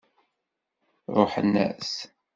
Ṛuḥen-as. 1.17 1.91